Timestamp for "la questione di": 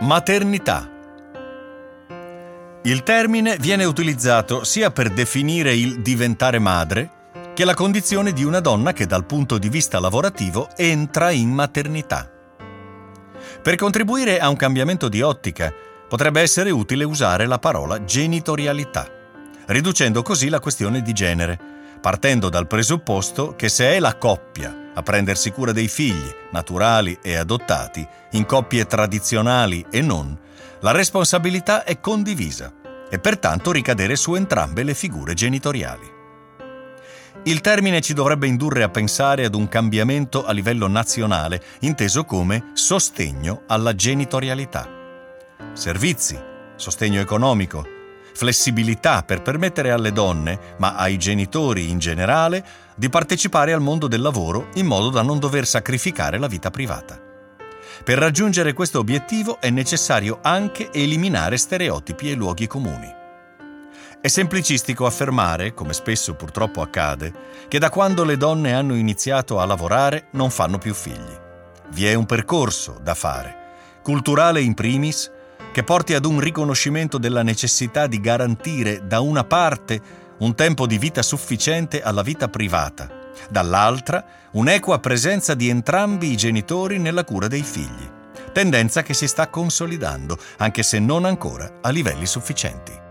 20.50-21.14